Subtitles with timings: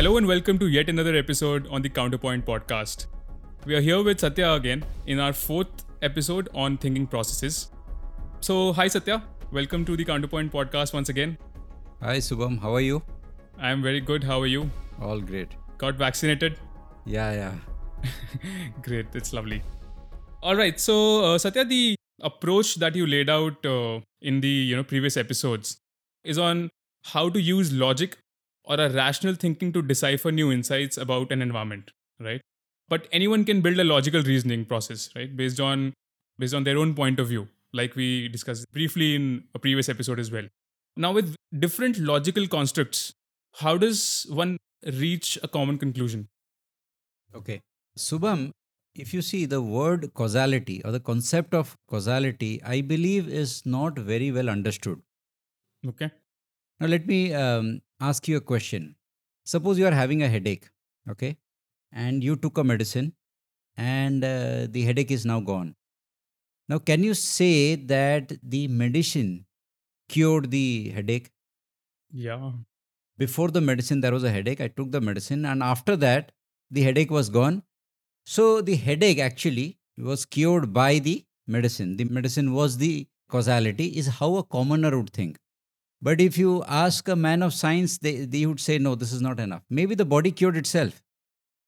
[0.00, 3.04] Hello and welcome to yet another episode on the Counterpoint podcast.
[3.66, 7.70] We are here with Satya again in our fourth episode on thinking processes.
[8.40, 11.36] So, hi Satya, welcome to the Counterpoint podcast once again.
[12.00, 13.02] Hi Subham, how are you?
[13.58, 14.24] I am very good.
[14.24, 14.70] How are you?
[15.02, 15.54] All great.
[15.76, 16.58] Got vaccinated?
[17.04, 18.08] Yeah, yeah.
[18.82, 19.62] Great, it's lovely.
[20.42, 24.76] All right, so uh, Satya, the approach that you laid out uh, in the you
[24.76, 25.76] know previous episodes
[26.24, 26.70] is on
[27.16, 28.16] how to use logic
[28.70, 32.40] or a rational thinking to decipher new insights about an environment, right?
[32.88, 35.92] But anyone can build a logical reasoning process, right, based on
[36.38, 40.20] based on their own point of view, like we discussed briefly in a previous episode
[40.20, 40.46] as well.
[40.96, 43.12] Now, with different logical constructs,
[43.56, 44.56] how does one
[45.02, 46.28] reach a common conclusion?
[47.34, 47.60] Okay.
[47.98, 48.50] Subham,
[48.94, 53.98] if you see the word causality or the concept of causality, I believe is not
[53.98, 55.00] very well understood.
[55.86, 56.10] Okay.
[56.80, 58.96] Now, let me um, ask you a question.
[59.44, 60.68] Suppose you are having a headache,
[61.10, 61.36] okay,
[61.92, 63.12] and you took a medicine
[63.76, 65.74] and uh, the headache is now gone.
[66.68, 69.46] Now, can you say that the medicine
[70.08, 71.30] cured the headache?
[72.12, 72.52] Yeah.
[73.18, 74.60] Before the medicine, there was a headache.
[74.60, 76.32] I took the medicine, and after that,
[76.70, 77.62] the headache was gone.
[78.24, 81.96] So, the headache actually was cured by the medicine.
[81.96, 85.38] The medicine was the causality, is how a commoner would think.
[86.02, 89.20] But if you ask a man of science, they, they would say, no, this is
[89.20, 89.62] not enough.
[89.68, 91.02] Maybe the body cured itself.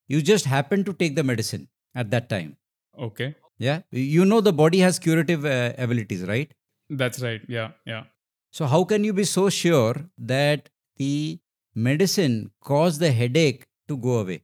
[0.09, 2.57] You just happened to take the medicine at that time.
[2.99, 3.35] Okay.
[3.59, 3.83] Yeah.
[3.91, 6.53] You know the body has curative uh, abilities, right?
[6.89, 7.41] That's right.
[7.49, 7.73] Yeah.
[7.87, 8.05] Yeah.
[8.51, 11.39] So, how can you be so sure that the
[11.75, 14.43] medicine caused the headache to go away?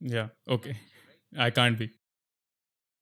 [0.00, 0.28] Yeah.
[0.48, 0.76] Okay.
[1.36, 1.90] I can't be.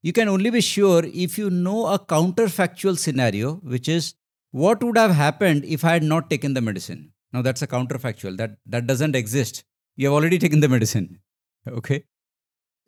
[0.02, 4.14] You can only be sure if you know a counterfactual scenario, which is
[4.50, 7.12] what would have happened if I had not taken the medicine.
[7.32, 8.36] Now, that's a counterfactual.
[8.36, 9.64] That, that doesn't exist.
[9.96, 11.20] You have already taken the medicine.
[11.68, 12.04] Okay.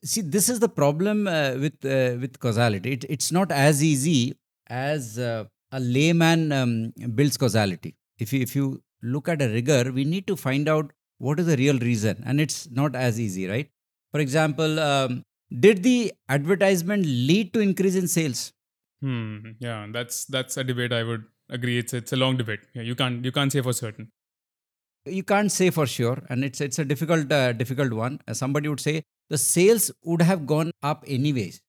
[0.02, 2.92] See, this is the problem uh, with, uh, with causality.
[2.92, 4.34] It, it's not as easy
[4.68, 7.94] as uh, a layman um, builds causality.
[8.18, 11.46] If you, if you look at a rigor, we need to find out what is
[11.46, 12.22] the real reason.
[12.24, 13.68] And it's not as easy, right?
[14.10, 15.22] For example, um,
[15.60, 18.54] did the advertisement lead to increase in sales?
[19.02, 19.50] Hmm.
[19.58, 19.86] Yeah.
[19.90, 20.92] That's that's a debate.
[20.92, 21.24] I would
[21.58, 21.78] agree.
[21.78, 22.60] It's it's a long debate.
[22.74, 22.82] Yeah.
[22.82, 24.10] You can't you can't say for certain.
[25.04, 28.20] You can't say for sure, and it's it's a difficult uh, difficult one.
[28.26, 31.60] Uh, somebody would say the sales would have gone up anyways,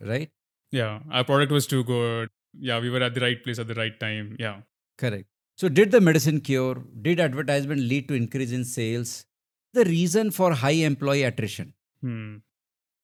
[0.00, 0.30] right?
[0.70, 1.00] Yeah.
[1.10, 2.30] Our product was too good.
[2.58, 2.80] Yeah.
[2.80, 4.36] We were at the right place at the right time.
[4.38, 4.60] Yeah.
[4.98, 5.26] Correct.
[5.56, 6.82] So, did the medicine cure?
[7.02, 9.26] Did advertisement lead to increase in sales?
[9.74, 11.74] The reason for high employee attrition.
[12.00, 12.36] Hmm.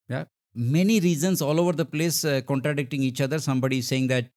[0.09, 3.39] Yeah, many reasons all over the place uh, contradicting each other.
[3.39, 4.31] Somebody is saying that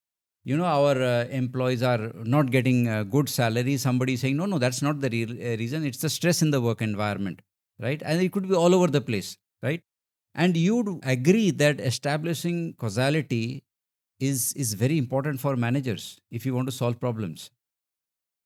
[0.44, 3.76] you know our uh, employees are not getting uh, good salary.
[3.76, 5.84] Somebody saying no, no, that's not the real uh, reason.
[5.84, 7.42] It's the stress in the work environment,
[7.78, 8.02] right?
[8.04, 9.82] And it could be all over the place, right?
[10.34, 13.64] And you'd agree that establishing causality
[14.18, 17.50] is is very important for managers if you want to solve problems,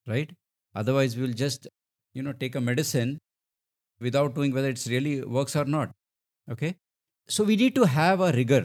[0.06, 0.30] right?
[0.74, 1.68] Otherwise, we'll just
[2.14, 3.18] you know take a medicine
[4.00, 5.90] without knowing whether it's really works or not
[6.50, 6.74] okay
[7.28, 8.62] so we need to have a rigor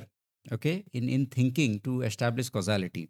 [0.51, 3.09] okay in in thinking to establish causality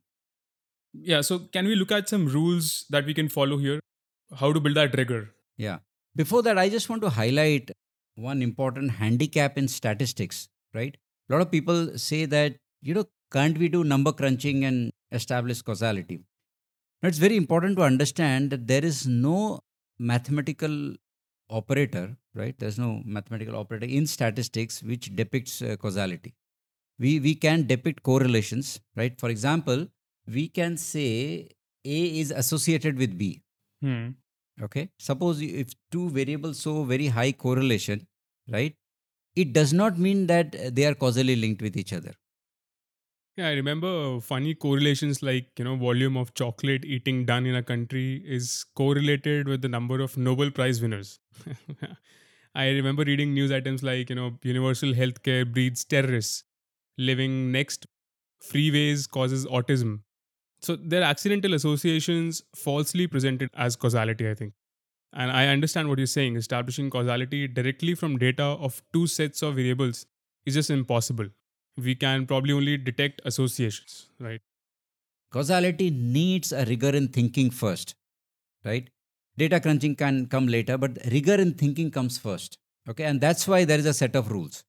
[0.94, 1.22] Yeah.
[1.22, 3.80] So can we look at some rules that we can follow here?
[4.36, 5.34] How to build that rigor?
[5.66, 5.80] yeah
[6.22, 7.72] before that i just want to highlight
[8.30, 10.48] one important handicap in statistics
[10.80, 10.96] right
[11.30, 13.06] a lot of people say that you know
[13.38, 16.20] can't we do number crunching and establish causality
[17.02, 19.60] now, it's very important to understand that there is no
[20.00, 20.74] mathematical
[21.50, 26.34] operator right there's no mathematical operator in statistics which depicts uh, causality
[27.00, 29.88] we we can depict correlations right for example
[30.34, 31.50] we can say
[31.86, 33.42] a is associated with b
[33.82, 34.08] Hmm.
[34.62, 38.06] okay suppose if two variables show very high correlation
[38.56, 38.76] right
[39.36, 42.14] it does not mean that uh, they are causally linked with each other
[43.38, 47.64] Yeah, I remember funny correlations like, you know, volume of chocolate eating done in a
[47.64, 51.20] country is correlated with the number of Nobel Prize winners.
[52.56, 56.44] I remember reading news items like, you know, universal healthcare breeds terrorists.
[56.98, 57.86] Living next
[58.44, 60.02] freeways causes autism.
[60.62, 64.54] So they're accidental associations falsely presented as causality, I think.
[65.14, 66.36] And I understand what you're saying.
[66.36, 70.06] Establishing causality directly from data of two sets of variables
[70.46, 71.28] is just impossible
[71.78, 74.42] we can probably only detect associations, right?
[75.32, 77.96] causality needs a rigor in thinking first
[78.66, 78.90] right
[79.38, 82.58] data crunching can come later but rigor in thinking comes first
[82.90, 84.64] okay and that's why there is a set of rules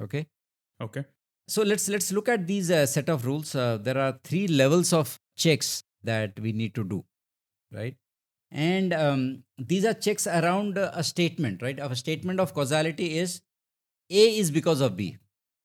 [0.00, 0.26] okay
[0.80, 1.04] Okay.
[1.48, 4.92] so let's let's look at these uh, set of rules uh, there are three levels
[4.92, 7.04] of checks that we need to do
[7.72, 7.96] right?
[8.50, 11.78] And um, these are checks around a statement right?
[11.78, 13.40] A statement of causality is
[14.10, 15.18] a is because of b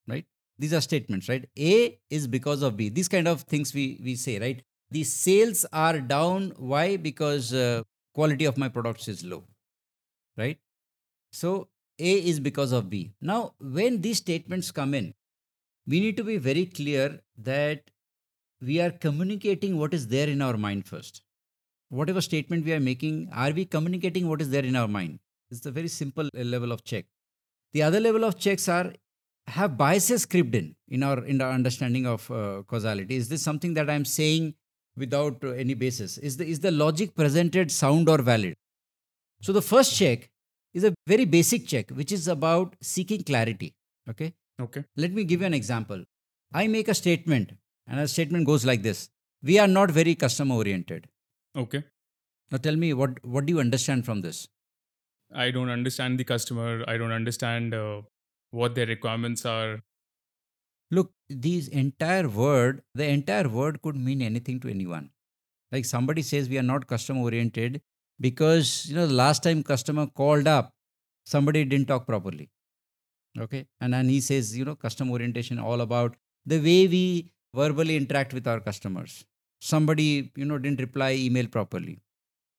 [0.07, 0.25] right?
[0.59, 1.47] These are statements right?
[1.57, 2.89] A is because of b.
[2.89, 4.61] These kind of things we we say right?
[4.91, 6.53] The sales are down.
[6.57, 6.97] Why?
[6.97, 7.83] Because uh,
[8.13, 9.43] quality of my products is low
[10.37, 10.59] right?
[11.31, 13.13] So a is because of b.
[13.21, 15.13] Now when these statements come in
[15.87, 17.89] we need to be very clear that
[18.65, 21.23] we are communicating what is there in our mind first
[21.93, 25.19] whatever statement we are making, are we communicating what is there in our mind?
[25.51, 27.05] It's a very simple uh, level of check.
[27.73, 28.93] The other level of checks are
[29.47, 33.15] have biases crept in in our in our understanding of uh, causality.
[33.15, 34.55] Is this something that I'm saying
[34.97, 36.17] without uh, any basis?
[36.17, 38.55] Is the is the logic presented sound or valid?
[39.41, 40.29] So the first check
[40.73, 43.75] is a very basic check, which is about seeking clarity.
[44.09, 44.33] Okay.
[44.59, 44.83] Okay.
[44.95, 46.03] Let me give you an example.
[46.53, 47.53] I make a statement,
[47.87, 49.09] and a statement goes like this:
[49.41, 51.07] We are not very customer oriented.
[51.55, 51.83] Okay.
[52.51, 54.47] Now tell me what what do you understand from this?
[55.33, 56.83] I don't understand the customer.
[56.87, 58.01] I don't understand uh,
[58.51, 59.81] what their requirements are.
[60.91, 65.09] Look, these entire word, the entire word could mean anything to anyone.
[65.71, 67.81] Like somebody says we are not customer oriented
[68.19, 70.73] because you know the last time customer called up,
[71.25, 72.49] somebody didn't talk properly.
[73.39, 73.65] Okay.
[73.81, 76.15] And then he says, you know, customer orientation all about
[76.45, 79.25] the way we verbally interact with our customers.
[79.61, 81.99] Somebody you know didn't reply email properly.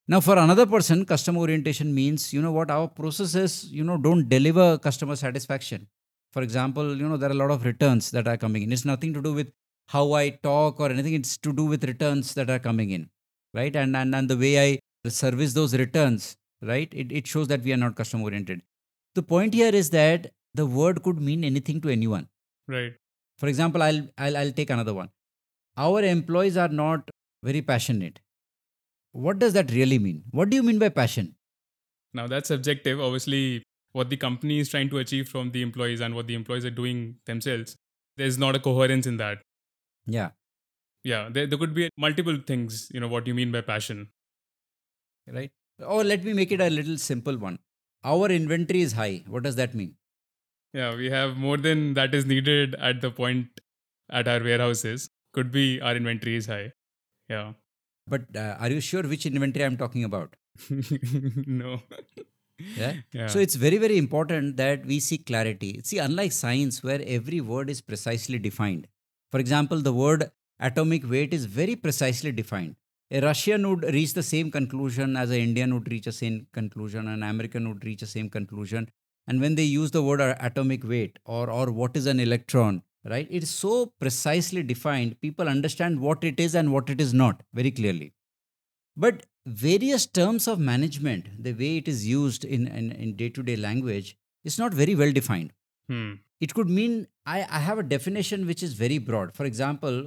[0.09, 4.29] Now for another person customer orientation means you know what our processes you know don't
[4.29, 5.89] deliver customer satisfaction.
[6.33, 8.73] For example you know there are a lot of returns that are coming in.
[8.73, 9.53] It's nothing to do with
[9.89, 11.15] how i talk or anything.
[11.15, 13.11] It's to do with returns that are coming in
[13.53, 13.75] right?
[13.77, 16.89] And and, and the way i service those returns right?
[16.95, 18.63] It, it shows that we are not customer oriented
[19.15, 22.29] the point here is that the word could mean anything to anyone.
[22.67, 22.95] Right.
[23.39, 25.11] For example i'll i'll, I'll take another one
[25.77, 27.11] our employees are not
[27.43, 28.21] very passionate.
[29.13, 30.25] What does that really mean?
[30.31, 31.35] What do you mean by passion?
[32.13, 33.01] Now that's subjective.
[33.01, 36.65] Obviously, what the company is trying to achieve from the employees and what the employees
[36.65, 37.77] are doing themselves,
[38.17, 39.39] there's not a coherence in that.
[40.07, 40.31] Yeah.
[41.03, 44.09] Yeah, there, there could be multiple things, you know, what you mean by passion.
[45.27, 45.51] Right.
[45.85, 47.59] Or let me make it a little simple one.
[48.05, 49.25] Our inventory is high.
[49.27, 49.97] What does that mean?
[50.75, 53.61] Yeah, we have more than that is needed at the point
[54.11, 56.73] at our warehouses could be our inventory is high.
[57.29, 57.53] Yeah.
[58.09, 60.35] But uh, are you sure which inventory I'm talking about?
[61.47, 61.81] no.
[62.77, 62.95] Yeah?
[63.13, 63.29] yeah.
[63.29, 65.81] So it's very, very important that we see clarity.
[65.85, 68.89] See, unlike science, where every word is precisely defined.
[69.31, 70.31] For example, the word
[70.61, 72.77] atomic weight is very precisely defined.
[73.11, 77.07] A Russian would reach the same conclusion as an Indian would reach the same conclusion,
[77.07, 78.89] an American would reach the same conclusion.
[79.27, 83.27] And when they use the word atomic weight or, or what is an electron, right?
[83.31, 87.43] It is so precisely defined, people understand what it is and what it is not
[87.53, 88.13] very clearly.
[88.97, 94.17] But various terms of management, the way it is used in, in, in day-to-day language,
[94.45, 95.53] is not very well defined.
[95.89, 96.13] Hmm.
[96.41, 99.35] It could mean I, I have a definition which is very broad.
[99.35, 100.07] For example,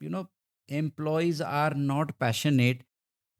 [0.00, 0.28] you know,
[0.68, 2.82] employees are not passionate.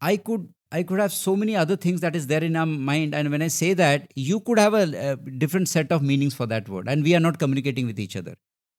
[0.00, 3.14] I could I could have so many other things that is there in our mind,
[3.14, 6.46] and when I say that, you could have a, a different set of meanings for
[6.46, 8.34] that word, and we are not communicating with each other.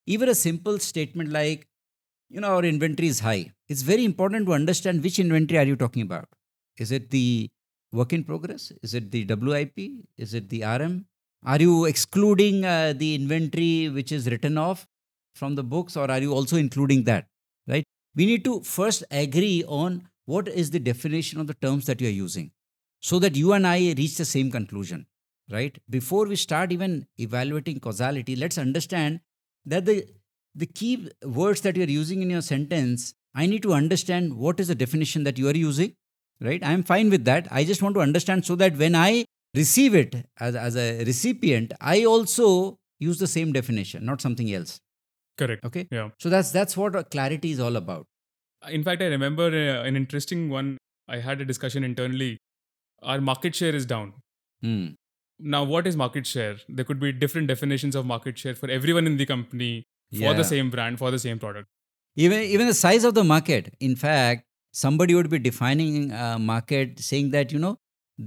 [0.05, 1.67] Even a simple statement like,
[2.29, 3.51] you know, our inventory is high.
[3.69, 6.27] It's very important to understand which inventory are you talking about.
[6.77, 7.49] Is it the
[7.91, 8.71] work in progress?
[8.83, 9.79] Is it the WIP?
[10.17, 11.05] Is it the RM?
[11.45, 14.85] Are you excluding uh, the inventory which is written off
[15.35, 17.27] from the books, or are you also including that?
[17.65, 17.85] Right?
[18.15, 22.07] We need to first agree on what is the definition of the terms that you
[22.07, 22.51] are using?
[22.99, 25.07] So that you and I reach the same conclusion.
[25.49, 25.77] Right?
[25.89, 29.21] Before we start even evaluating causality, let's understand
[29.65, 30.05] that the
[30.53, 34.69] the key words that you're using in your sentence i need to understand what is
[34.69, 35.91] the definition that you are using
[36.41, 36.63] right?
[36.63, 37.47] I'm fine with that.
[37.51, 41.73] I just want to understand so that when i receive it as, as a recipient
[41.81, 44.79] i also use the same definition not something else.
[45.37, 45.63] Correct.
[45.63, 45.87] Okay?
[45.91, 46.09] Yeah.
[46.19, 48.07] So that's that's what clarity is all about
[48.69, 52.37] in fact i remember uh, an interesting one i had a discussion internally.
[53.03, 54.13] Our market share is down.
[54.61, 54.85] Hmm.
[55.39, 56.55] now what is market share?
[56.67, 60.33] There could be different definitions of market share for everyone in the company for Yeah.
[60.39, 61.67] the same brand for the same product.
[62.25, 63.69] Even even the size of the market.
[63.89, 64.45] In fact
[64.83, 67.75] somebody would be defining a market saying that you know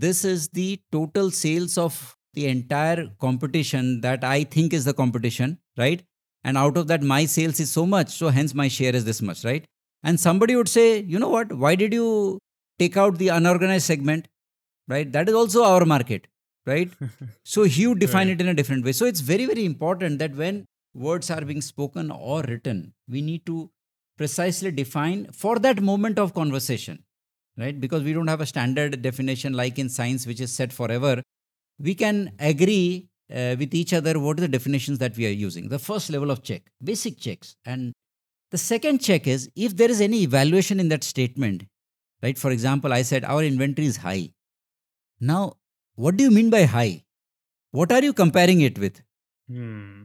[0.05, 0.69] this is the
[0.99, 1.99] total sales of
[2.39, 6.03] the entire competition that i think is the competition right?
[6.45, 9.21] And out of that my sales is so much so hence my share is this
[9.31, 9.65] much right
[10.03, 12.39] and somebody would say you know what why did you
[12.79, 14.29] take out the unorganized segment
[14.89, 16.27] right that is also our market
[16.67, 16.91] right
[17.55, 18.35] so he would define Right.
[18.41, 20.65] it in a different way so it's very very important that when
[20.95, 23.71] words are being spoken or written we need to
[24.17, 27.03] precisely define for that moment of conversation
[27.59, 27.79] right?
[27.81, 31.23] Because we don't have a standard definition like in science, which is set forever.
[31.79, 35.69] We can agree uh, with each other what are the definitions that we are using.
[35.69, 37.57] The first level of check, basic checks.
[37.67, 37.93] And
[38.51, 41.65] the second check is if there is any evaluation in that statement,
[42.23, 42.39] right?
[42.39, 44.33] For example, I said our inventory is high.
[45.21, 45.55] Now,
[45.95, 47.05] what do you mean by high?
[47.73, 49.03] What are you comparing it with?
[49.49, 50.03] Hmm.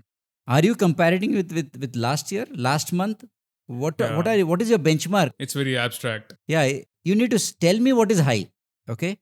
[0.48, 3.24] Are you comparing it with with with last year, last month?
[3.68, 4.34] What what Yeah.
[4.34, 5.32] are what is your benchmark?
[5.40, 6.34] It's very abstract.
[6.48, 6.66] Yeah,
[7.04, 8.52] you need to tell me what is high.
[8.90, 9.18] Okay.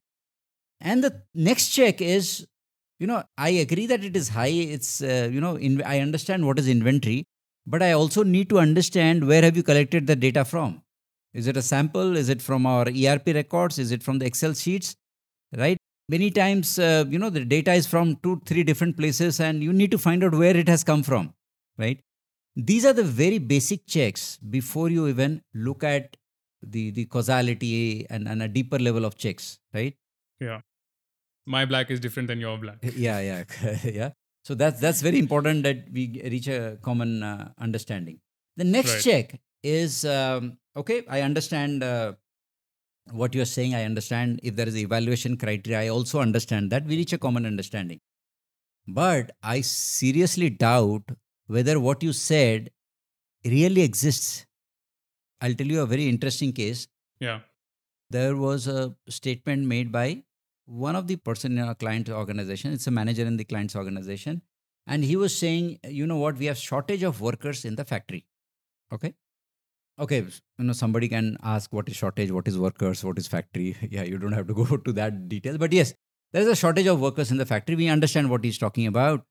[0.81, 2.45] And the next check is,
[2.99, 4.55] you know, I agree that it is high.
[4.77, 7.25] It's, uh, you know, in, I understand what is inventory,
[7.65, 10.81] but I also need to understand where have you collected the data from.
[11.33, 12.15] Is it a sample?
[12.15, 13.79] Is it from our ERP records?
[13.79, 14.95] Is it from the Excel sheets?
[15.55, 15.77] Right?
[16.09, 19.73] Many times, uh, you know, the data is from two, three different places, and you
[19.73, 21.33] need to find out where it has come from.
[21.77, 21.99] Right?
[22.55, 26.17] These are the very basic checks before you even look at
[26.61, 29.95] the the causality and, and a deeper level of checks right
[30.39, 30.61] Yeah.
[31.45, 32.77] My black is different than your black.
[32.95, 33.43] yeah yeah
[33.83, 34.11] yeah
[34.47, 38.19] so that's that's very important that we reach a common uh, understanding.
[38.57, 39.03] The next Right.
[39.07, 42.13] check is um, okay i understand uh,
[43.11, 43.73] what you're saying.
[43.75, 47.45] I understand if there is evaluation criteria i also understand that we reach a common
[47.45, 47.99] understanding.
[48.87, 51.03] But i seriously doubt
[51.47, 52.69] whether what you said
[53.45, 54.45] really exists.
[55.41, 56.87] I'll tell you a very interesting case.
[57.19, 57.39] Yeah.
[58.15, 58.81] there was a
[59.15, 60.07] statement made by
[60.65, 64.41] one of the person in our client organization it's a manager in the client's organization
[64.87, 66.37] and he was saying you know what?
[66.37, 68.25] We have shortage of workers in the factory.
[68.91, 69.13] Okay?
[69.99, 70.17] Okay
[70.57, 72.31] you know somebody can ask what is shortage?
[72.31, 73.03] What is workers?
[73.03, 73.75] What is factory?
[73.89, 75.93] Yeah you don't have to go to that detail but yes
[76.31, 77.75] there is a shortage of workers in the factory.
[77.75, 79.23] We understand what he's talking about.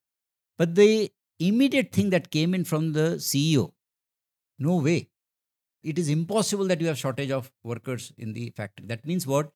[0.57, 1.11] But the
[1.41, 3.73] immediate thing that came in from the ceo
[4.59, 5.09] no way.
[5.83, 8.87] It is impossible that you have shortage of workers in the factory.
[8.87, 9.51] That means what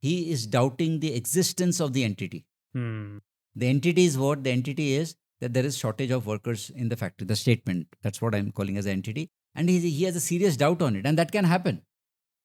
[0.00, 2.44] he is doubting the existence of the entity.
[2.74, 3.18] Hmm.
[3.54, 4.44] the entity is what?
[4.44, 7.86] The entity is that there is shortage of workers in the factory the statement.
[8.02, 9.30] That's what i'm calling as an entity.
[9.54, 11.82] And he, he has a serious doubt on it and that can happen.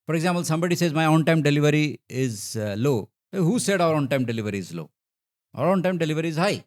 [0.07, 3.09] For example somebody says my on time delivery is uh, low.
[3.31, 4.89] Who said our on time delivery is low?
[5.55, 6.63] Our on time delivery is high.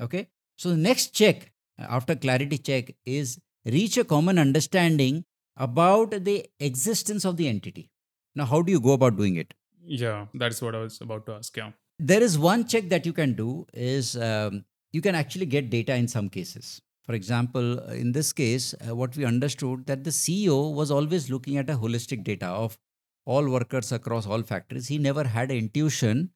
[0.00, 0.28] Okay?
[0.56, 5.24] So the next check after clarity check is reach a common understanding
[5.56, 7.90] about the existence of the entity.
[8.34, 11.32] Now how do you go about doing it Yeah, that's what I was about to
[11.34, 11.56] ask.
[11.56, 11.70] Yeah.
[12.10, 14.64] there is one check that you can do is um,
[14.96, 16.80] you can actually get data in some cases.
[17.08, 21.28] For example uh, in this case uh, what we understood that the ceo was always
[21.34, 22.78] looking at a holistic data of
[23.26, 24.88] all workers across all factories.
[24.88, 26.30] He never had an intuition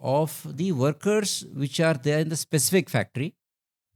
[0.00, 3.34] of the workers which are there in the specific factory.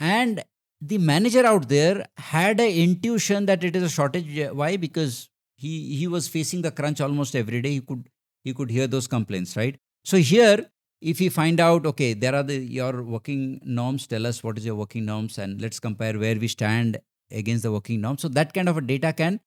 [0.01, 0.43] And
[0.81, 4.33] the manager out there had an intuition that it is a shortage.
[4.63, 4.77] Why?
[4.77, 7.73] Because he he was facing the crunch almost every day.
[7.73, 8.09] He could
[8.45, 9.79] he could hear those complaints right?
[10.05, 10.67] So here
[11.01, 14.65] if you find out okay there are the your working norms tell us what is
[14.65, 16.99] your working norms and let's compare where we stand
[17.31, 18.23] against the working norms.
[18.23, 19.41] So that kind of a data can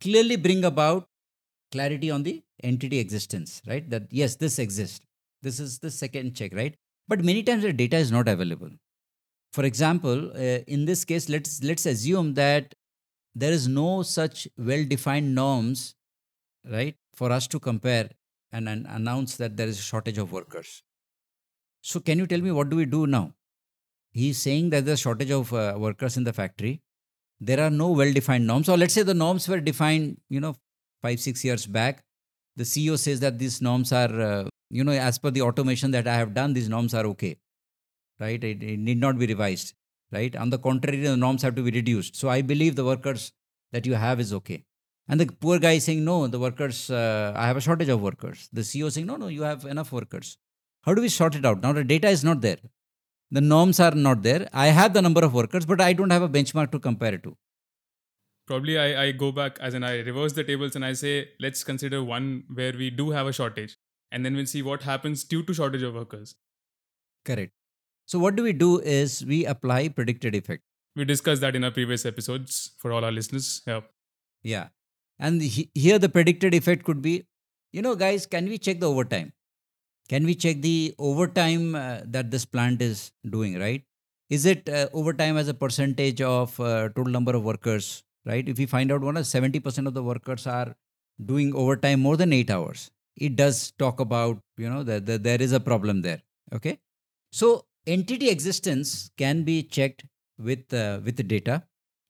[0.00, 1.08] clearly bring about
[1.70, 3.88] clarity on the entity existence right?
[3.88, 5.04] That yes this exists.
[5.42, 6.74] This is the second check right?
[7.08, 8.70] But many times the data is not available.
[9.52, 12.74] For example uh, in this case let's let's assume that
[13.34, 15.94] there is no such well defined norms
[16.70, 18.10] right for us to compare
[18.52, 20.82] and, and announce that there is a shortage of workers.
[21.80, 23.34] So can you tell me what do we do now?
[24.12, 26.82] He's saying that there's a shortage of uh, workers in the factory.
[27.40, 30.54] There are no well defined norms or let's say the norms were defined you know
[31.02, 32.04] 5 6 years back.
[32.56, 36.06] The ceo says that these norms are uh, you know as per the automation that
[36.06, 37.38] i have done these norms are okay
[38.20, 38.44] right?
[38.44, 39.74] It, it need not be revised
[40.12, 40.36] right?
[40.36, 42.14] On the contrary the norms have to be reduced.
[42.14, 43.32] So i believe the workers
[43.72, 44.64] that you have is okay
[45.08, 48.00] and the poor guy is saying no the workers uh, i have a shortage of
[48.08, 50.36] workers the ceo is saying no no you have enough workers
[50.86, 52.62] how do we sort it out now the data is not there
[53.38, 56.26] the norms are not there i have the number of workers but i don't have
[56.28, 57.36] a benchmark to compare it to
[58.46, 61.62] Probably I, I go back as in I reverse the tables and I say, let's
[61.62, 63.76] consider one where we do have a shortage.
[64.10, 66.34] And then we'll see what happens due to shortage of workers.
[67.24, 67.52] correct
[68.12, 70.62] so what do we do is we apply predicted effect
[70.96, 73.62] We discussed that in our previous episodes for all our listeners.
[73.66, 73.82] Yeah.
[74.42, 74.66] Yeah.
[75.22, 77.14] And he- here the predicted effect could be,
[77.72, 79.32] you know, guys, can we check the overtime?
[80.08, 83.84] Can we check the overtime uh, that this plant is doing, right?
[84.30, 88.48] Is it uh, overtime as a percentage of uh, total number of workers, right?
[88.48, 90.74] If we find out one of 70% of the workers are
[91.24, 95.40] doing overtime more than eight hours, it does talk about, you know, that that there
[95.40, 96.22] is a problem there.
[96.52, 96.78] Okay.
[97.32, 100.04] So entity existence can be checked
[100.38, 101.64] with uh, with the data.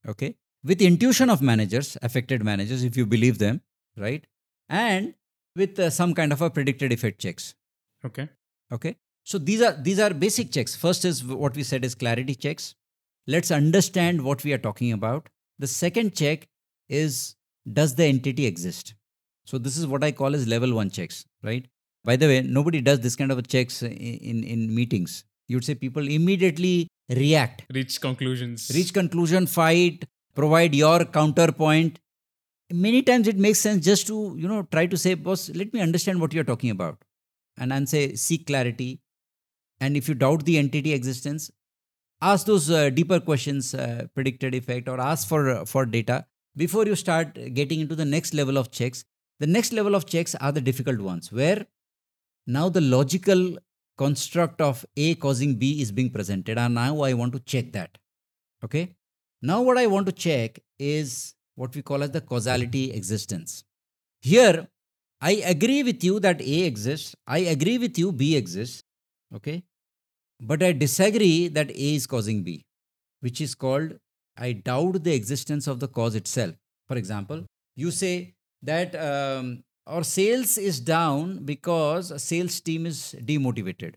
[0.08, 3.60] Okay with intuition of managers affected managers if you believe them
[3.96, 4.26] right
[4.68, 5.14] and
[5.56, 7.54] with uh, some kind of a predicted effect checks.
[8.04, 8.28] Okay.
[8.72, 8.96] Okay.
[9.24, 10.74] So these are these are basic checks.
[10.74, 12.74] First is what we said is clarity checks.
[13.26, 15.28] Let's understand what we are talking about.
[15.58, 16.48] The second check
[16.88, 17.36] is
[17.72, 18.94] does the entity exist?
[19.44, 21.66] So this is what I call as level one checks, right?
[22.04, 25.24] By the way, nobody does this kind of a checks in, in, in meetings.
[25.48, 28.70] You'd say people immediately react, Reach conclusions.
[28.74, 30.04] reach conclusion, fight,
[30.34, 31.98] provide your counterpoint.
[32.70, 35.80] Many times it makes sense just to, you know, try to say, boss, let me
[35.80, 36.98] understand what you're talking about.
[37.58, 39.00] And then say, seek clarity.
[39.80, 41.50] And if you doubt the entity existence,
[42.20, 46.24] ask those uh, deeper questions, uh, predicted effect, or ask for, uh, for data
[46.56, 49.04] before you start getting into the next level of checks.
[49.40, 51.66] The next level of checks are the difficult ones, where
[52.46, 53.58] now the logical
[53.98, 57.98] construct of A causing B is being presented, and now I want to check that.
[58.64, 58.94] Okay.
[59.42, 63.64] Now, what I want to check is what we call as the causality existence.
[64.20, 64.68] Here,
[65.20, 67.16] I agree with you that A exists.
[67.26, 68.84] I agree with you B exists.
[69.34, 69.64] Okay.
[70.40, 72.64] But I disagree that A is causing B,
[73.20, 73.98] which is called
[74.36, 76.54] I doubt the existence of the cause itself.
[76.88, 77.44] For example,
[77.76, 83.94] you say that um, our sales is down because a sales team is demotivated.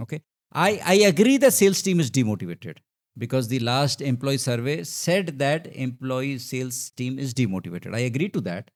[0.00, 0.22] Okay.
[0.52, 2.78] I, I agree the sales team is demotivated
[3.22, 7.94] because the last employee survey said that employee sales team is demotivated.
[8.00, 8.70] I agree to that.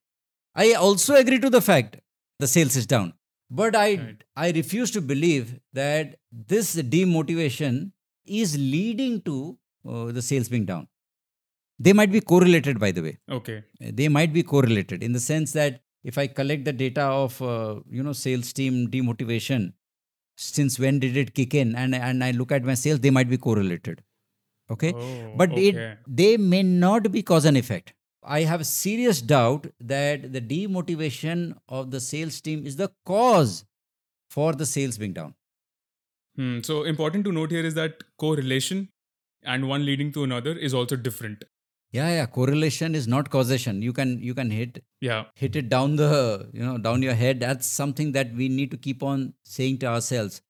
[0.55, 1.97] I also agree to the fact
[2.45, 3.13] the sales is down.
[3.51, 4.25] But I, Right.
[4.37, 6.17] I refuse to believe that
[6.55, 7.93] this demotivation
[8.43, 9.37] is leading to
[9.89, 10.89] uh, the sales being down.
[11.79, 13.59] They might be correlated, by the way Okay.
[14.01, 17.75] they might be correlated in the sense that if i collect the data of uh,
[17.97, 19.63] you know sales team demotivation
[20.37, 23.31] since when did it kick in and and i look at my sales they might
[23.35, 24.03] be correlated
[24.71, 25.69] okay Oh, but okay.
[25.69, 27.93] it they may not be cause and effect
[28.23, 33.65] i have serious doubt that the demotivation of the sales team is the cause
[34.31, 35.35] for the sales being down
[36.37, 38.89] Hmm, so important to note here is that correlation
[39.45, 41.45] and one leading to another is also different.
[41.97, 45.27] yeah yeah correlation is not causation you can you can hit Yeah.
[45.43, 46.09] hit it down the
[46.53, 49.23] you know down your head that's something that we need to keep on
[49.57, 50.41] saying to ourselves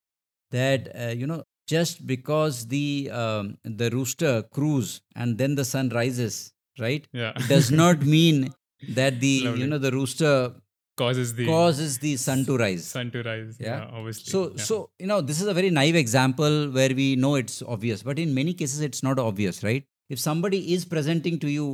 [0.56, 5.88] that uh, you know just because the um, the rooster crows and then the sun
[5.90, 7.32] rises right Yeah.
[7.36, 8.52] it does not mean
[9.00, 10.54] that the you know the rooster
[10.96, 13.56] causes the causes the sun to rise sun to rise.
[13.58, 13.78] Yeah.
[13.78, 14.30] Yeah, obviously.
[14.30, 14.62] so yeah.
[14.62, 18.18] so you know this is a very naive example where we know it's obvious but
[18.18, 21.66] in many cases it's not obvious right if somebody is presenting to you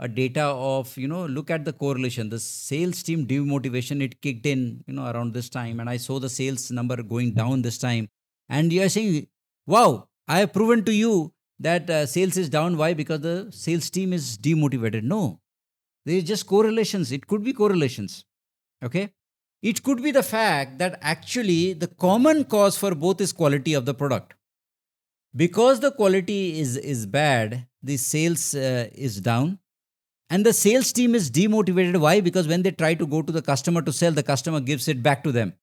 [0.00, 4.46] a data of you know look at the correlation the sales team demotivation it kicked
[4.46, 7.78] in you know around this time and i saw the sales number going down this
[7.78, 8.06] time
[8.48, 9.26] and you are saying
[9.74, 9.88] wow
[10.36, 11.12] i have proven to you
[11.60, 12.76] that uh, sales is down.
[12.76, 12.94] Why?
[12.94, 15.02] Because the sales team is demotivated.
[15.02, 15.40] No.
[16.04, 17.12] There is just correlations.
[17.12, 18.24] It could be correlations.
[18.82, 19.10] Okay?
[19.60, 23.84] It could be the fact that actually the common cause for both is quality of
[23.84, 24.34] the product.
[25.34, 29.58] Because the quality is is bad the sales uh, is down.
[30.30, 31.98] And the sales team is demotivated.
[31.98, 32.20] Why?
[32.20, 35.02] Because when they try to go to the customer to sell the customer gives it
[35.02, 35.54] back to them.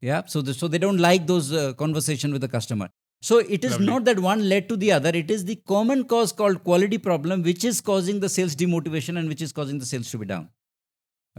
[0.00, 0.22] Yeah?
[0.26, 2.88] So the, so they don't like those uh, conversation with the customer
[3.28, 3.86] so it is Lovely.
[3.86, 7.42] not that one led to the other it is the common cause called quality problem
[7.50, 10.48] which is causing the sales demotivation and which is causing the sales to be down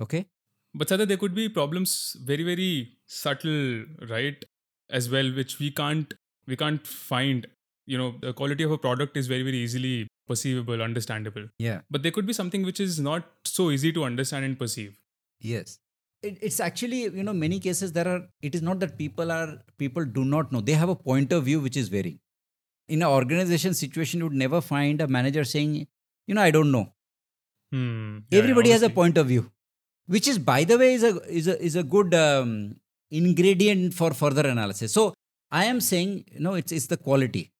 [0.07, 0.23] okay
[0.81, 1.91] But Satya, there could be problems
[2.29, 2.69] very, very
[3.15, 3.57] subtle,
[4.11, 4.45] right?
[4.99, 6.15] As well, which we can't
[6.51, 7.45] we can't find.
[7.85, 11.45] You know, the quality of a product is very, very easily perceivable, understandable.
[11.59, 14.97] yeah But there could be something which is not so easy to understand and perceive.
[15.53, 15.77] Yes.
[16.23, 19.59] It, it's actually, you know, many cases there are, it is not that people are,
[19.77, 20.61] people do not know.
[20.61, 22.19] They have a point of view which is varying.
[22.87, 25.87] In an organization situation, you would never find a manager saying,
[26.27, 26.93] you know, I don't know.
[27.71, 28.19] Hmm.
[28.29, 29.51] yeah, Everybody has a point of view,
[30.07, 32.75] which is, by the way, is a, is a, is a good um,
[33.09, 34.93] ingredient for further analysis.
[34.93, 35.13] So
[35.51, 37.51] I am saying, no, it's, it's the quality,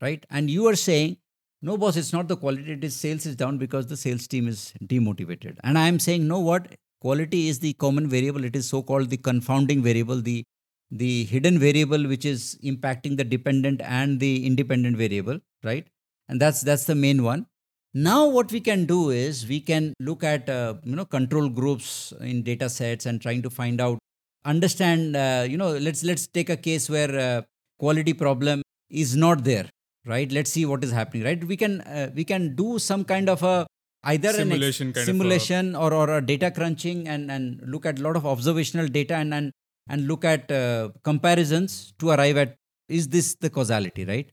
[0.00, 0.24] right?
[0.30, 1.16] And you are saying,
[1.62, 2.72] no, boss, it's not the quality.
[2.72, 5.56] It is sales is down because the sales team is demotivated.
[5.64, 6.76] And I am saying, no, what?
[7.00, 8.44] Quality is the common variable.
[8.44, 10.44] It is so called the confounding variable, the
[10.90, 15.86] the hidden variable which is impacting the dependent and the independent variable, right?
[16.28, 17.46] And that's that's the main one.
[17.94, 22.12] Now, what we can do is we can look at uh, you know control groups
[22.20, 23.98] in data sets and trying to find out,
[24.44, 25.16] understand.
[25.16, 27.42] Uh, you know, let's let's take a case where uh,
[27.78, 29.68] quality problem is not there,
[30.04, 30.30] right?
[30.30, 31.42] Let's see what is happening, right?
[31.42, 33.65] We can uh, we can do some kind of a
[34.12, 37.84] either an Simulation kind of a- simulation or or a data crunching and and look
[37.90, 39.52] at a lot of observational data and and
[39.88, 42.56] and look at uh, comparisons to arrive at
[42.88, 44.28] is this the causality, right?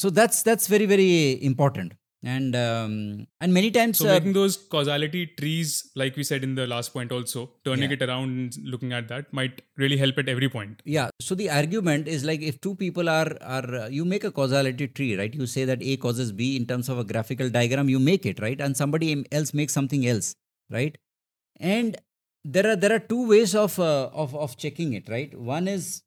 [0.00, 1.10] So that's that's very very
[1.50, 6.42] important and um, and many times So uh, making those causality trees, like we said
[6.42, 7.96] in the last point, also turning Yeah.
[7.96, 10.80] it around and looking at that might really help at every point.
[10.84, 11.08] yeah.
[11.20, 14.88] So the argument is like if two people are are uh, you make a causality
[14.88, 15.34] tree right?
[15.34, 18.40] You say that a causes b in terms of a graphical diagram you make it
[18.40, 18.60] right?
[18.60, 20.34] And somebody else makes something else
[20.70, 20.96] right?
[21.60, 21.96] And
[22.44, 25.36] there are there are two ways of uh, of of checking it right?
[25.38, 26.02] One is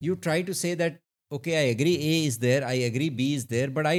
[0.00, 1.00] you try to say that
[1.36, 3.96] okay i agree a is there i agree b is there but i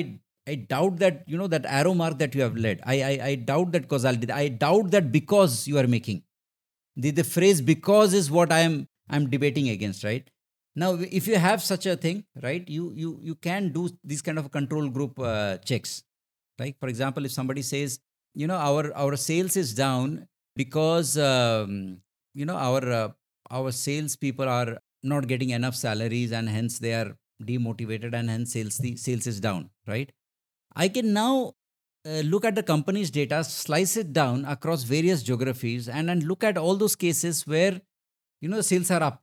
[0.51, 2.81] i doubt that you know that arrow mark that you have led.
[2.85, 4.31] I i, I doubt that causality.
[4.31, 6.23] I doubt that because you are making.
[6.95, 10.29] The the phrase because is what i am i'm debating against right?
[10.75, 14.39] Now if you have such a thing right you you you can do these kind
[14.39, 16.03] of control group uh, checks.
[16.59, 17.99] Like for example if somebody says
[18.33, 22.01] you know our our sales is down because um,
[22.33, 23.09] you know our uh,
[23.51, 27.15] our sales people are not getting enough salaries and hence they are
[27.51, 30.11] demotivated and hence sales the sales is down right
[30.75, 31.53] i can now
[32.05, 36.43] uh, look at the company's data slice it down across various geographies and then look
[36.43, 37.81] at all those cases where
[38.41, 39.21] you know the sales are up.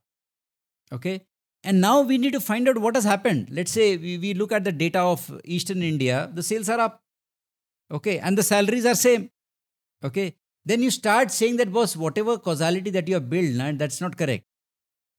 [0.91, 1.25] Okay?
[1.63, 3.49] And now we need to find out what has happened.
[3.51, 7.01] Let's say we, we look at the data of eastern india the sales are up.
[7.91, 8.19] Okay?
[8.19, 9.31] And the salaries are same.
[10.03, 10.35] Okay?
[10.65, 14.17] Then you start saying that boss whatever causality that you have built nah, that's not
[14.17, 14.45] correct.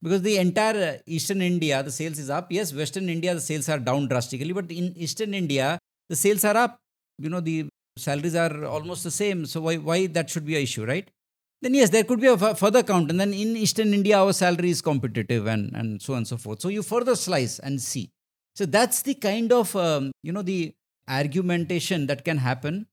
[0.00, 2.52] Because the entire uh, eastern india the sales is up.
[2.52, 6.56] Yes western india the sales are down drastically but in eastern india the sales are
[6.56, 6.78] up
[7.18, 7.68] you know the
[7.98, 9.44] salaries are almost the same.
[9.46, 11.08] So why why that should be a issue right?
[11.62, 13.10] Then yes there could be a f- further count.
[13.10, 16.36] And then in eastern india our salary is competitive and and so on and so
[16.36, 16.60] forth.
[16.60, 18.10] So you further slice and see.
[18.54, 20.74] So that's the kind of um, you know the
[21.08, 22.86] argumentation that can happen.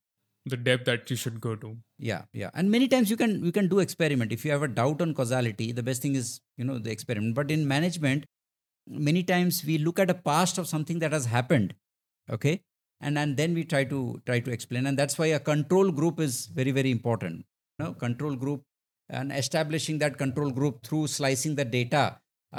[0.48, 1.78] The depth that you should go to.
[1.98, 2.50] yeah yeah.
[2.54, 4.32] And many times you can you can do experiment.
[4.32, 7.36] If you have a doubt on causality the best thing is you know the experiment.
[7.36, 8.26] But in management
[8.88, 11.74] many times we look at a past of something that has happened
[12.36, 12.62] okay
[13.06, 14.88] and and then we try to try to explain.
[14.92, 17.46] And that's why a control group is very very important.
[17.80, 18.64] You know control group
[19.20, 22.04] and establishing that control group through slicing the data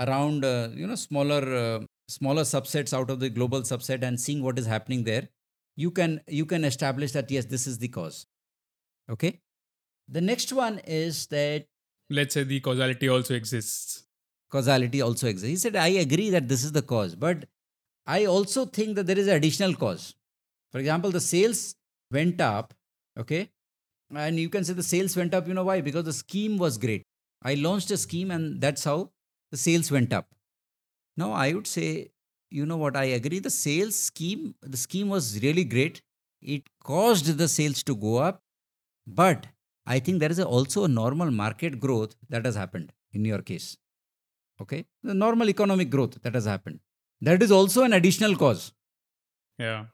[0.06, 1.78] around uh, you know smaller uh,
[2.16, 5.28] smaller subsets out of the global subset and seeing what is happening there.
[5.85, 8.26] You can you can establish that yes this is the cause.
[9.16, 9.40] Okay?
[10.09, 11.66] The next one is that
[12.09, 14.04] Let's say the causality also exists.
[14.54, 15.50] causality also exists.
[15.54, 17.40] He said i agree that this is the cause but
[18.06, 20.04] i also think that there is an additional cause
[20.76, 21.74] for example the sales
[22.12, 22.74] went up
[23.18, 23.48] okay?
[24.14, 25.80] And you can say the sales went up you know why?
[25.80, 27.02] Because the scheme was great.
[27.42, 29.10] I launched a scheme and that's how
[29.50, 30.26] the sales went up.
[31.16, 32.10] Now i would say
[32.50, 32.94] you know what?
[32.96, 33.38] I agree.
[33.38, 36.02] The sales scheme the scheme was really great.
[36.42, 38.42] It caused the sales to go up.
[39.06, 39.46] But
[39.86, 43.76] i think there is also a normal market growth that has happened in your case
[44.60, 44.84] okay?
[45.02, 46.80] The normal economic growth that has happened.
[47.20, 48.72] That is also an additional cause.
[49.58, 49.84] Yeah.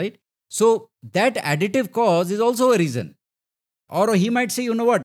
[0.00, 0.18] Right
[0.60, 0.68] so
[1.18, 3.14] that additive cause is also a reason
[3.88, 5.02] or he might say you know what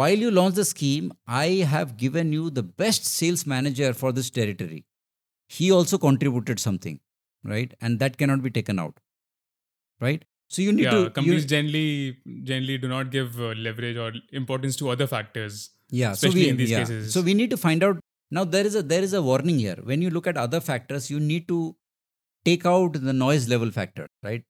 [0.00, 4.30] while you launch the scheme i have given you the best sales manager for this
[4.38, 4.84] territory
[5.58, 6.98] he also contributed something
[7.44, 8.98] right and that cannot be taken out
[10.00, 10.90] right so you need yeah.
[10.90, 15.70] to you- companies generally generally do not give uh, leverage or importance to other factors.
[15.90, 16.78] yeah especially so we, in these yeah.
[16.78, 17.12] cases.
[17.12, 17.98] so we need to find out
[18.30, 21.10] now there is a there is a warning here when you look at other factors
[21.10, 21.58] you need to
[22.48, 24.44] take out the noise level factor right?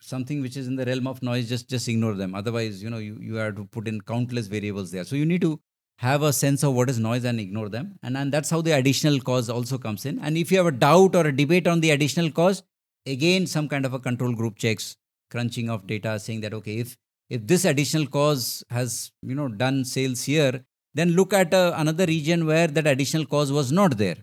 [0.00, 2.34] Something which is in the realm of noise just just ignore them.
[2.34, 5.04] Otherwise you know you, you have to put in countless variables there.
[5.04, 5.58] So you need to
[5.98, 7.98] have a sense of what is noise and ignore them.
[8.02, 10.18] And, and that's how the additional cause also comes in.
[10.18, 12.62] And if you have a doubt or a debate on the additional cause
[13.06, 14.96] again some kind of a control group checks
[15.30, 16.96] crunching of data saying that okay if
[17.28, 20.64] if this additional cause has you know done sales here
[20.96, 24.16] then look at uh, another region where that additional cause was not there.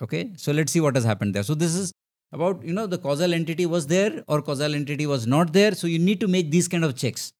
[0.00, 0.30] Okay?
[0.36, 1.42] So let's see what has happened there.
[1.42, 1.92] So this is
[2.32, 5.74] about you know the causal entity was there or causal entity was not there.
[5.74, 7.32] So you need to make these kind of checks.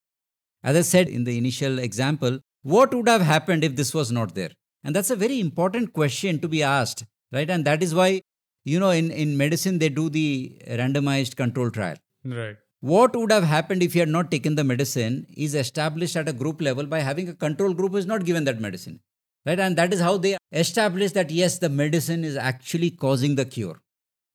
[0.64, 4.35] As i said in the initial example what would have happened if this was not
[4.35, 4.51] there?
[4.85, 7.48] And that's a very important question to be asked right?
[7.51, 8.22] And that is why
[8.64, 11.96] you know in in medicine they do the randomized control trial.
[12.24, 12.57] Right.
[12.81, 16.33] what would have happened if you had not taken the medicine is established at a
[16.33, 19.01] group level by having a control group who is not given that medicine
[19.46, 19.59] right?
[19.59, 23.81] And that is how they establish that yes the medicine is actually causing the cure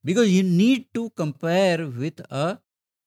[0.03, 2.59] because you need to compare with a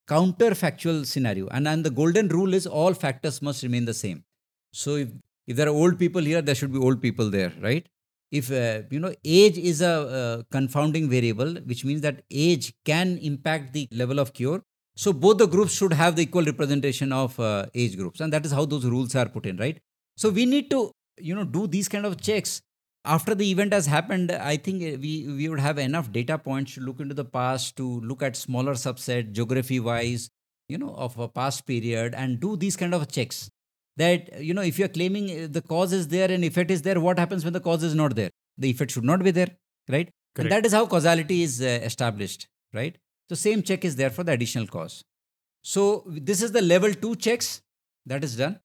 [0.08, 1.48] counterfactual scenario.
[1.48, 4.24] And and the golden rule is all factors must remain the same.
[4.72, 5.08] So if
[5.46, 7.86] if there are old people here there should be old people there right?
[8.30, 13.18] If uh, you know age is a uh, confounding variable which means that age can
[13.18, 14.62] impact the level of cure.
[14.96, 18.20] So both the groups should have the equal representation of uh, age groups.
[18.20, 19.78] And that is how those rules are put in right?
[20.16, 22.62] So we need to you know do these kind of checks
[23.06, 26.80] after the event has happened i think we we would have enough data points to
[26.80, 30.28] look into the past to look at smaller subset geography wise
[30.68, 33.50] you know of a past period and do these kind of checks.
[33.96, 37.00] That you know if you're claiming uh, the cause is there and effect is there
[37.00, 38.30] what happens when the cause is not there?
[38.58, 39.48] The effect should not be there
[39.88, 40.10] right?
[40.34, 40.38] Correct.
[40.38, 42.98] and that is how causality is uh, established right?
[43.28, 45.02] So same check is there for the additional cause.
[45.62, 47.62] So this is the level 2 checks.
[48.04, 48.60] That is done.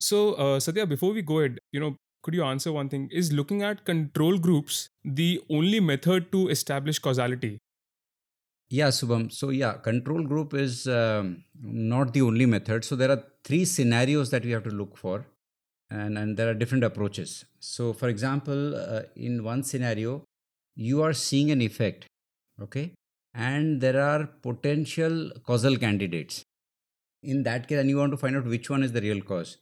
[0.00, 3.08] So, uh, Satya, before we go ahead, you know, could you answer one thing?
[3.10, 7.58] Is looking at control groups the only method to establish causality?
[8.68, 9.32] Yeah, Subham.
[9.32, 12.84] So, yeah, control group is um, not the only method.
[12.84, 15.26] So, there are three scenarios that we have to look for,
[15.90, 17.44] and, and there are different approaches.
[17.58, 20.22] So, for example, uh, in one scenario,
[20.76, 22.06] you are seeing an effect,
[22.62, 22.92] okay,
[23.34, 26.44] and there are potential causal candidates.
[27.22, 29.58] In that case, and you want to find out which one is the real cause.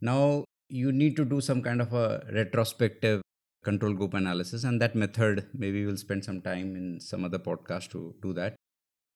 [0.00, 3.20] Now, you need to do some kind of a retrospective
[3.62, 7.90] control group analysis and that method maybe we'll spend some time in some other podcast
[7.90, 8.56] to do that.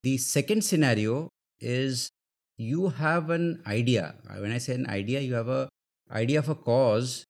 [0.05, 1.29] The second scenario
[1.61, 2.11] is
[2.57, 4.15] you have an idea.
[4.39, 5.69] When i say an idea you have a
[6.13, 7.25] idea of a cause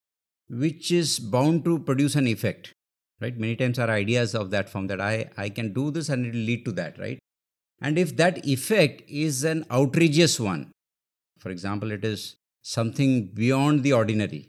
[0.51, 2.73] which is bound to produce an effect
[3.21, 3.37] right?
[3.37, 6.35] Many times our ideas of that form that i i can do this and it
[6.35, 7.19] will lead to that right?
[7.81, 10.71] And if that effect is an outrageous one
[11.38, 12.35] for example it is
[12.76, 14.42] something beyond the ordinary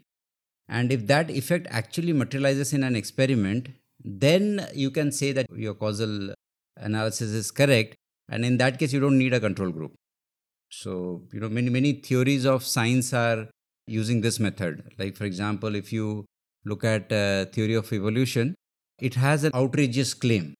[0.70, 3.70] and if that effect actually materializes in an experiment,
[4.04, 6.32] then you can say that your causal
[6.76, 7.96] analysis is correct.
[8.28, 9.94] And in that case, you don't need a control group.
[10.70, 13.48] So, you know, many, many theories of science are
[13.88, 14.94] using this method.
[14.96, 16.26] Like, for example, if you
[16.64, 18.54] look at uh, theory of evolution,
[19.00, 20.54] it has an outrageous claim.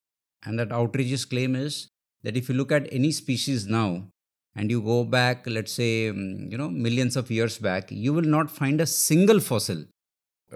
[0.45, 1.89] And that outrageous claim is
[2.25, 4.09] that if you look at any species now,
[4.57, 8.31] and you go back, let's say, mm, you know, millions of years back, you will
[8.37, 9.85] not find a single fossil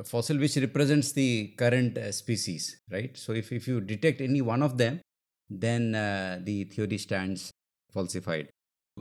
[0.02, 3.16] fossil which represents the current uh, species, right?
[3.16, 5.00] So if, if you detect any one of them,
[5.48, 7.52] then uh, the theory stands
[7.92, 8.48] falsified.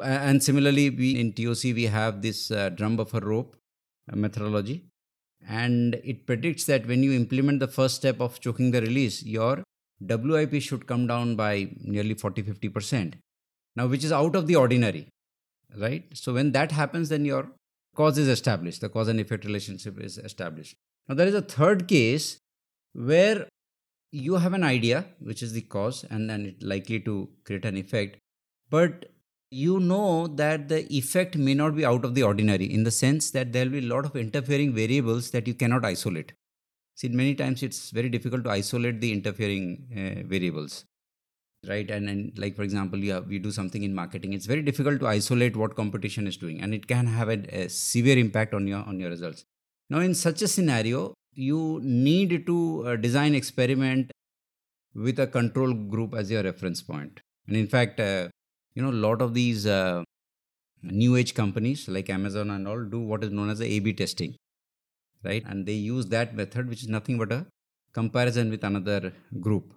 [0.03, 3.55] And similarly, we in TOC we have this uh, drum buffer rope
[4.11, 4.85] uh, methodology,
[5.47, 9.63] and it predicts that when you implement the first step of choking the release, your
[10.01, 13.15] WIP should come down by nearly 40 50 percent.
[13.75, 15.07] Now, which is out of the ordinary,
[15.77, 16.05] right?
[16.13, 17.49] So when that happens, then your
[17.95, 18.81] cause is established.
[18.81, 20.75] The cause and effect relationship is established.
[21.07, 22.37] Now, there is a third case
[22.93, 23.47] where
[24.11, 27.77] you have an idea, which is the cause, and then it's likely to create an
[27.77, 28.17] effect,
[28.69, 29.05] but
[29.49, 33.31] you know that the effect may not be out of the ordinary in the sense
[33.31, 36.33] that there will be a lot of interfering variables that you cannot isolate.
[36.95, 40.85] See, many times it's very difficult to isolate the interfering uh, variables
[41.67, 41.89] right?
[41.89, 44.33] And, and like for example have, we do something in marketing.
[44.33, 47.69] It's very difficult to isolate what competition is doing and it can have a, a
[47.69, 49.45] severe impact on your on your results.
[49.89, 54.11] Now in such a scenario you need to uh, design experiment
[54.93, 57.21] with a control group as your reference point.
[57.47, 58.29] And in fact uh,
[58.75, 60.03] you know a lot of these uh,
[60.83, 64.35] new age companies like amazon and all do what is known as a ab testing
[65.23, 65.43] right?
[65.45, 67.45] And they use that method which is nothing but a
[67.93, 69.73] comparison with another group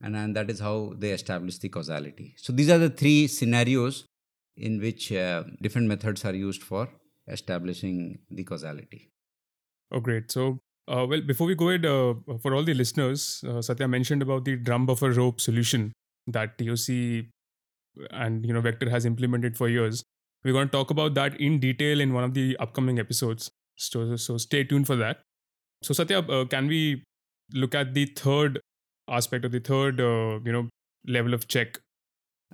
[0.00, 2.34] and, and that is how they establish the causality.
[2.36, 4.06] So these are the three scenarios
[4.56, 6.88] in which uh, different methods are used for
[7.28, 9.10] establishing the causality.
[9.92, 10.30] Oh, great.
[10.30, 10.58] So,
[10.88, 14.44] uh, well, before we go ahead, uh, for all the listeners, uh, Satya mentioned about
[14.44, 15.92] the drum buffer rope solution
[16.26, 17.26] that TOC
[18.10, 20.04] and you know Vector has implemented for years.
[20.44, 23.50] We're going to talk about that in detail in one of the upcoming episodes.
[23.76, 25.20] So, so stay tuned for that.
[25.82, 27.02] So, Satya, uh, can we
[27.52, 28.60] look at the third
[29.10, 30.68] aspect of the third uh, you know
[31.06, 31.78] level of check?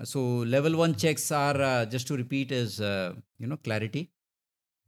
[0.04, 4.10] So level 1 checks are uh, just to repeat is uh, you know clarity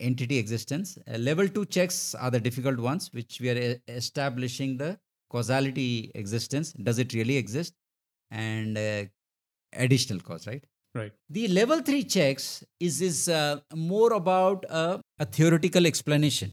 [0.01, 0.99] entity existence.
[1.13, 4.99] Uh, level 2 checks are the difficult ones which we are uh, establishing the
[5.31, 6.73] causality existence.
[6.73, 7.75] Does it really exist?
[8.31, 9.05] And uh,
[9.73, 10.65] additional cause right?
[10.95, 11.13] Right.
[11.31, 13.31] The level 3 checks is is
[13.75, 16.53] more about a theoretical explanation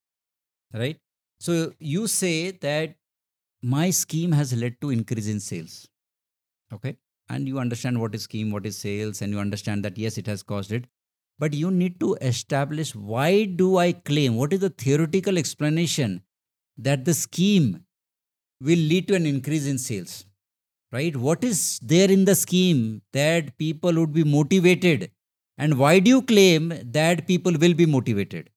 [0.74, 0.98] right?
[1.40, 2.96] So you say that
[3.74, 5.88] my scheme has led to increase in sales.
[6.72, 6.98] Okay.
[7.30, 10.28] And you understand what is scheme what is sales and you understand that yes it
[10.28, 10.86] has caused it.
[11.40, 14.36] But you need to establish why do i claim?
[14.36, 16.22] What is the theoretical explanation
[16.78, 17.84] that the scheme
[18.62, 20.26] will lead to an increase in sales?
[20.92, 21.16] Right?
[21.16, 25.10] What is there in the scheme that people would be motivated?
[25.58, 28.52] And why do you claim that people will be motivated?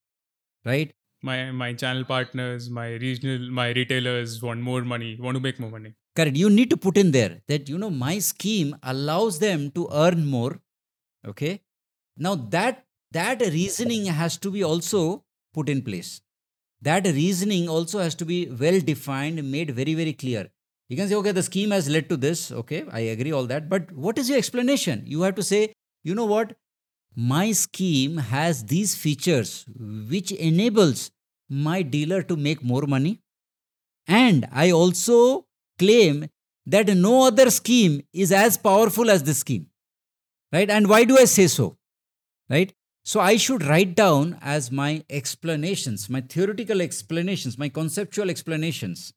[0.66, 5.58] Right my my channel partners my regional my retailers want more money want to make
[5.58, 5.94] more money.
[6.14, 6.36] Correct.
[6.36, 10.26] You need to put in there that you know my scheme allows them to earn
[10.26, 10.60] more
[11.26, 11.62] okay?
[12.16, 16.20] Now that that reasoning has to be also put in place.
[16.82, 20.48] That reasoning also has to be well defined made very very clear.
[20.88, 23.68] You can say okay the scheme has led to this okay i agree all that
[23.68, 25.02] but what is your explanation?
[25.06, 25.72] You have to say
[26.04, 26.56] you know what
[27.14, 29.64] my scheme has these features
[30.08, 31.10] which enables
[31.48, 33.20] my dealer to make more money.
[34.06, 35.46] And i also
[35.78, 36.28] claim
[36.66, 39.66] that no other scheme is as powerful as this scheme.
[40.52, 40.70] Right?
[40.70, 41.76] And why do i say so?
[42.48, 42.72] Right?
[43.04, 49.14] So i should write down as my explanations my theoretical explanations my conceptual explanations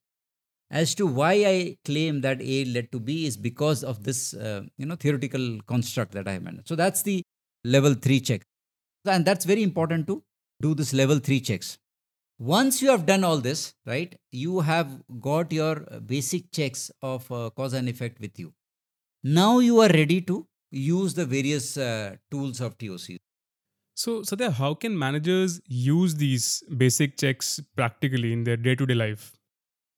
[0.70, 4.62] as to why i claim that a led to b is because of this uh,
[4.78, 7.22] you know theoretical construct that i have managed so that's the
[7.64, 8.42] level 3 check
[9.06, 10.24] and that's very important to
[10.62, 11.78] do this level 3 checks.
[12.40, 17.50] Once you have done all this right you have got your basic checks of uh,
[17.52, 18.54] cause and effect with you.
[19.24, 23.02] Now you are ready to use the various uh, tools of toc
[23.96, 28.96] So, Satya, how can managers use these basic checks practically in their day to day
[28.96, 29.34] life?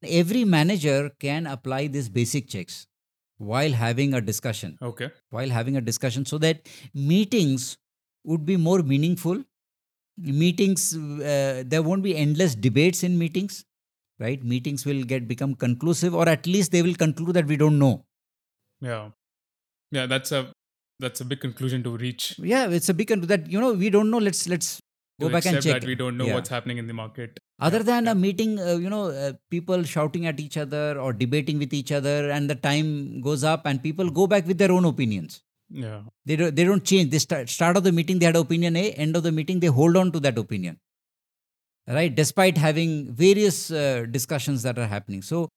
[0.06, 2.88] every manager can apply these basic checks
[3.38, 5.10] while having a discussion Okay.
[5.30, 7.78] while having a discussion so that meetings
[8.24, 9.44] would be more meaningful
[10.18, 13.66] meetings uh, there won't be endless debates in meetings
[14.20, 17.80] right meetings will get become conclusive or at least they will conclude that we don't
[17.80, 17.96] know
[18.82, 19.10] Yeah.
[19.96, 20.52] Yeah, that's a
[21.00, 22.36] that's a big conclusion to reach.
[22.40, 24.70] yeah it's a big con- that you know we don't know let's let's
[25.24, 26.36] go back and check that we don't know Yeah.
[26.36, 27.40] what's happening in the market.
[27.68, 28.12] Other Yeah, than yeah.
[28.12, 31.92] a meeting uh, you know uh, people shouting at each other or debating with each
[32.00, 32.90] other and the time
[33.28, 35.34] goes up and people go back with their own opinions
[35.84, 36.02] Yeah.
[36.30, 38.86] they don't, they don't change they start, start of the meeting they had opinion a
[39.06, 40.76] end of the meeting they hold on to that opinion
[41.88, 45.50] right despite having various uh, discussions that are happening so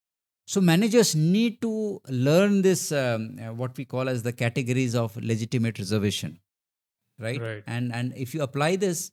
[0.47, 5.16] so managers need to learn this um, uh, what we call as the categories of
[5.16, 6.38] legitimate reservation
[7.19, 7.40] right?
[7.40, 7.62] Right.
[7.66, 9.11] and and if you apply this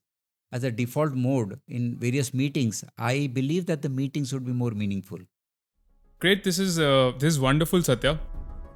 [0.58, 4.76] as a default mode in various meetings i believe that the meetings would be more
[4.84, 5.24] meaningful
[6.24, 6.42] Great.
[6.42, 8.18] This is uh, this is wonderful, Satya.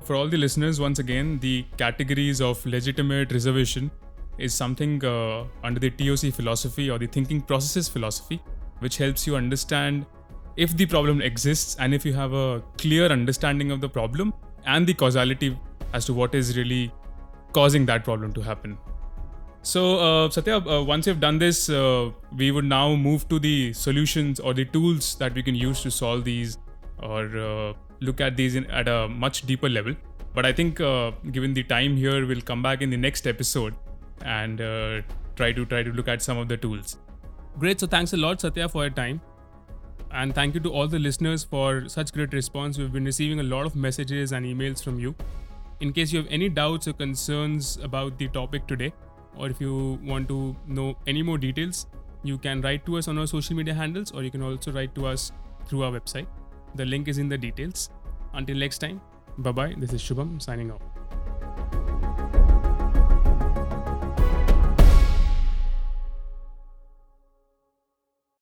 [0.04, 3.90] For all the listeners, once again, the categories of legitimate reservation
[4.38, 8.42] is something uh, under the TOC philosophy or the thinking processes philosophy,
[8.80, 10.06] which helps you understand
[10.58, 14.34] if the problem exists and if you have a clear understanding of the problem
[14.66, 15.58] and the causality
[15.94, 16.92] as to what is really
[17.54, 18.78] causing that problem to happen.
[19.68, 23.74] So, uh, Satya, uh, once you've done this, uh, we would now move to the
[23.74, 26.58] solutions or the tools that we can use to solve these
[27.04, 29.94] or uh, look at these in, at a much deeper level.
[30.34, 33.76] But I think, uh, given the time here, we'll come back in the next episode
[34.22, 35.02] and uh,
[35.36, 36.96] try to try to look at some of the tools.
[37.60, 37.82] Great.
[37.82, 39.20] So, thanks a lot, Satya, for your time.
[40.12, 42.78] And thank you to all the listeners for such great response.
[42.78, 45.14] We've been receiving a lot of messages and emails from you.
[45.82, 48.94] In case you have any doubts or concerns about the topic today,
[49.38, 51.88] or if you want to know any more details,
[52.24, 54.94] you can write to us on our social media handles, or you can also write
[54.96, 55.32] to us
[55.68, 56.28] through our website.
[56.76, 57.90] The link is in the details.
[58.34, 59.02] Until next time,
[59.38, 59.74] bye bye.
[59.78, 60.82] This is Shubham signing off.